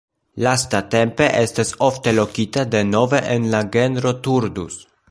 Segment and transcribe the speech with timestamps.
[0.45, 4.83] Lastatempe estas ofte lokita denove en la genro "Turdus".